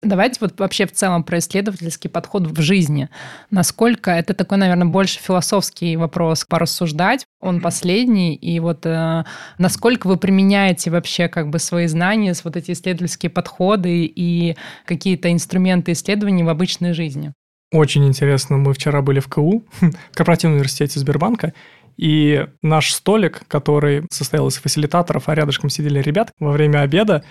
[0.01, 3.09] Давайте вот вообще в целом про исследовательский подход в жизни.
[3.51, 7.25] Насколько это такой, наверное, больше философский вопрос порассуждать.
[7.41, 8.33] Он последний.
[8.35, 9.25] И вот э,
[9.57, 15.91] насколько вы применяете вообще как бы свои знания, вот эти исследовательские подходы и какие-то инструменты
[15.91, 17.33] исследований в обычной жизни?
[17.73, 18.55] Очень интересно.
[18.57, 21.53] Мы вчера были в КУ, в корпоративном университете Сбербанка,
[21.97, 27.25] и наш столик, который состоял из фасилитаторов, а рядышком сидели ребят, во время обеда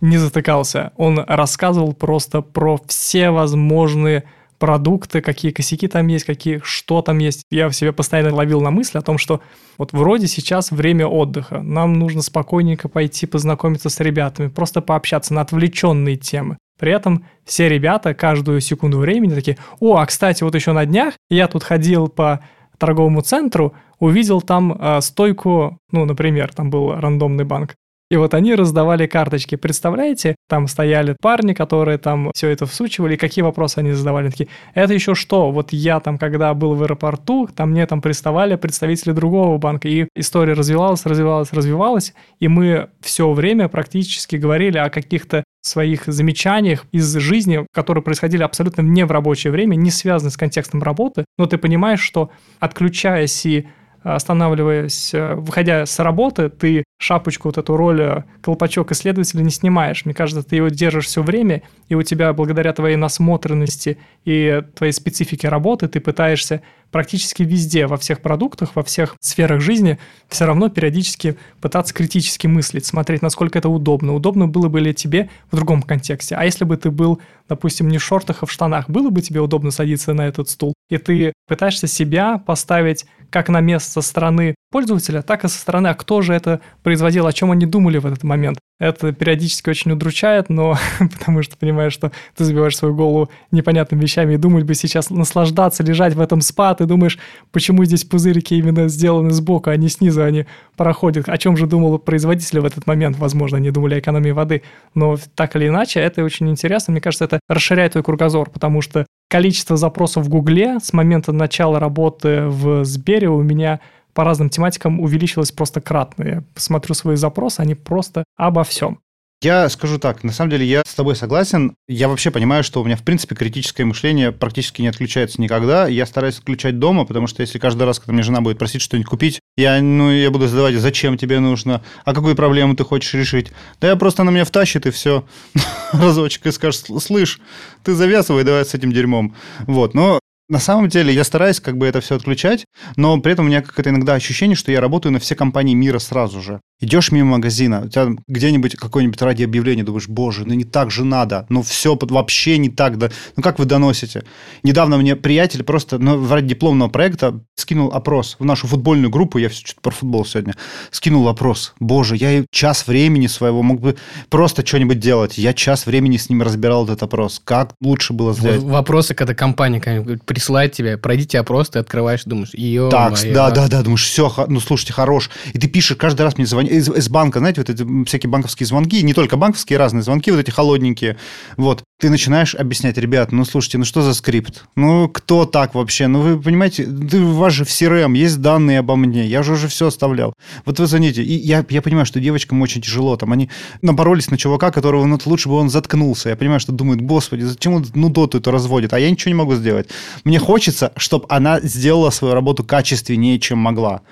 [0.00, 0.92] не затыкался.
[0.96, 4.24] Он рассказывал просто про все возможные
[4.58, 7.42] продукты, какие косяки там есть, какие, что там есть.
[7.50, 9.40] Я в себе постоянно ловил на мысли о том, что
[9.76, 15.42] вот вроде сейчас время отдыха, нам нужно спокойненько пойти познакомиться с ребятами, просто пообщаться на
[15.42, 16.58] отвлеченные темы.
[16.78, 21.14] При этом все ребята каждую секунду времени такие, о, а кстати, вот еще на днях
[21.30, 22.40] я тут ходил по
[22.78, 27.74] торговому центру, увидел там э, стойку, ну, например, там был рандомный банк,
[28.10, 29.56] И вот они раздавали карточки.
[29.56, 34.30] Представляете, там стояли парни, которые там все это всучивали, и какие вопросы они задавали.
[34.30, 35.50] Такие, это еще что?
[35.50, 40.08] Вот я там, когда был в аэропорту, там мне там приставали представители другого банка, и
[40.16, 47.14] история развивалась, развивалась, развивалась, и мы все время практически говорили о каких-то своих замечаниях из
[47.16, 51.58] жизни, которые происходили абсолютно не в рабочее время, не связаны с контекстом работы, но ты
[51.58, 53.68] понимаешь, что отключаясь и
[54.14, 60.04] останавливаясь, э, выходя с работы, ты шапочку, вот эту роль э, колпачок исследователя не снимаешь.
[60.04, 64.92] Мне кажется, ты его держишь все время, и у тебя благодаря твоей насмотренности и твоей
[64.92, 69.98] специфике работы ты пытаешься практически везде, во всех продуктах, во всех сферах жизни
[70.28, 74.14] все равно периодически пытаться критически мыслить, смотреть, насколько это удобно.
[74.14, 76.34] Удобно было бы ли тебе в другом контексте.
[76.34, 79.40] А если бы ты был, допустим, не в шортах, а в штанах, было бы тебе
[79.40, 80.74] удобно садиться на этот стул?
[80.88, 85.88] И ты пытаешься себя поставить как на место со стороны пользователя, так и со стороны,
[85.88, 88.58] а кто же это производил, о чем они думали в этот момент.
[88.80, 90.76] Это периодически очень удручает, но
[91.18, 95.82] потому что понимаешь, что ты забиваешь свою голову непонятными вещами и думать бы сейчас наслаждаться,
[95.82, 97.18] лежать в этом спа, ты думаешь,
[97.50, 100.46] почему здесь пузырики именно сделаны сбоку, а не снизу, они
[100.76, 101.28] проходят.
[101.28, 103.18] О чем же думал производитель в этот момент?
[103.18, 104.62] Возможно, они думали о экономии воды.
[104.94, 106.92] Но так или иначе, это очень интересно.
[106.92, 111.80] Мне кажется, это расширяет твой кругозор, потому что количество запросов в Гугле с момента начала
[111.80, 113.80] работы в Сбере у меня
[114.14, 116.24] по разным тематикам увеличилось просто кратно.
[116.24, 119.00] Я посмотрю свои запросы, они просто обо всем.
[119.40, 121.76] Я скажу так, на самом деле я с тобой согласен.
[121.86, 125.86] Я вообще понимаю, что у меня, в принципе, критическое мышление практически не отключается никогда.
[125.86, 129.08] Я стараюсь отключать дома, потому что если каждый раз, когда мне жена будет просить что-нибудь
[129.08, 133.52] купить, я, ну, я буду задавать, зачем тебе нужно, а какую проблему ты хочешь решить.
[133.80, 135.24] Да я просто на меня втащит и все.
[135.92, 137.38] Разочек и скажешь, слышь,
[137.84, 139.36] ты завязывай давай с этим дерьмом.
[139.68, 140.18] Вот, но
[140.48, 142.64] на самом деле я стараюсь как бы это все отключать,
[142.96, 145.98] но при этом у меня какое-то иногда ощущение, что я работаю на все компании мира
[145.98, 146.60] сразу же.
[146.80, 151.44] Идешь мимо магазина, у тебя где-нибудь какое-нибудь радиообъявление, думаешь, боже, ну не так же надо,
[151.48, 154.22] ну все вообще не так, да, ну как вы доносите?
[154.62, 159.48] Недавно мне приятель просто ну, ради дипломного проекта скинул опрос в нашу футбольную группу, я
[159.48, 160.54] все что-то про футбол сегодня,
[160.92, 163.96] скинул опрос, боже, я час времени своего мог бы
[164.28, 168.62] просто что-нибудь делать, я час времени с ним разбирал этот опрос, как лучше было сделать?
[168.62, 169.80] Вопросы, когда компания
[170.24, 174.60] присылает тебе, пройдите опрос, ты открываешь, думаешь, ее Так, да, да, да, думаешь, все, ну
[174.60, 178.04] слушайте, хорош, и ты пишешь, каждый раз мне звонят, из, из банка, знаете, вот эти
[178.04, 181.16] всякие банковские звонки, не только банковские, разные звонки, вот эти холодненькие.
[181.56, 181.82] Вот.
[182.00, 184.66] Ты начинаешь объяснять, ребят, ну слушайте, ну что за скрипт?
[184.76, 186.06] Ну кто так вообще?
[186.06, 189.54] Ну вы понимаете, ты, у вас же в CRM есть данные обо мне, я же
[189.54, 190.32] уже все оставлял.
[190.64, 193.50] Вот вы звоните, и я, я понимаю, что девочкам очень тяжело, там они
[193.82, 196.28] напоролись на чувака, которого ну, лучше бы он заткнулся.
[196.28, 199.38] Я понимаю, что думают, господи, зачем он ну доту это разводит, а я ничего не
[199.38, 199.88] могу сделать.
[200.22, 204.02] Мне хочется, чтобы она сделала свою работу качественнее, чем могла.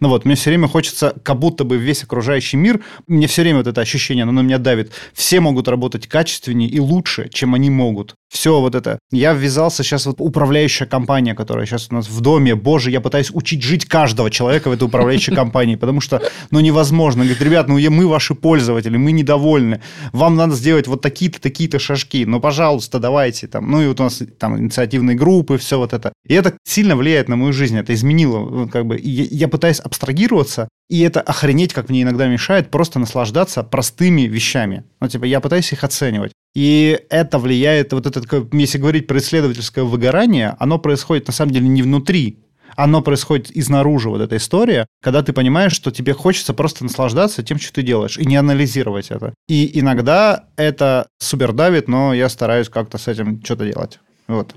[0.00, 3.58] Ну вот, мне все время хочется, как будто бы весь окружающий мир, мне все время
[3.58, 4.92] вот это ощущение, оно на меня давит.
[5.12, 9.00] Все могут работать качественнее и лучше, чем они могут все вот это.
[9.10, 12.54] Я ввязался сейчас вот управляющая компания, которая сейчас у нас в доме.
[12.54, 16.22] Боже, я пытаюсь учить жить каждого человека в этой управляющей компании, потому что,
[16.52, 17.24] ну, невозможно.
[17.24, 19.82] Говорит, ребят, ну, мы ваши пользователи, мы недовольны.
[20.12, 22.24] Вам надо сделать вот такие-то, такие-то шажки.
[22.24, 23.68] Ну, пожалуйста, давайте там.
[23.68, 26.12] Ну, и вот у нас там инициативные группы, все вот это.
[26.26, 27.76] И это сильно влияет на мою жизнь.
[27.76, 28.98] Это изменило, как бы.
[29.02, 34.84] Я, пытаюсь абстрагироваться, и это охренеть, как мне иногда мешает, просто наслаждаться простыми вещами.
[35.00, 36.32] Ну, типа, я пытаюсь их оценивать.
[36.52, 38.20] И это влияет, вот это,
[38.52, 42.40] если говорить про исследовательское выгорание, оно происходит на самом деле не внутри,
[42.74, 47.60] оно происходит изнаружи, вот эта история, когда ты понимаешь, что тебе хочется просто наслаждаться тем,
[47.60, 49.34] что ты делаешь, и не анализировать это.
[49.46, 54.00] И иногда это супер давит, но я стараюсь как-то с этим что-то делать.
[54.26, 54.54] Вот.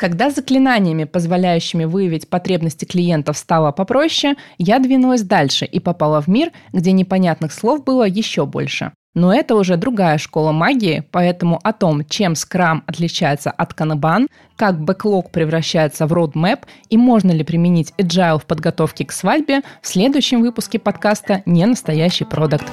[0.00, 6.52] Когда заклинаниями, позволяющими выявить потребности клиентов, стало попроще, я двинулась дальше и попала в мир,
[6.72, 8.92] где непонятных слов было еще больше.
[9.14, 14.80] Но это уже другая школа магии, поэтому о том, чем Scrum отличается от Kanban, как
[14.80, 20.40] бэклог превращается в roadmap и можно ли применить agile в подготовке к свадьбе, в следующем
[20.40, 22.64] выпуске подкаста «Не настоящий продукт».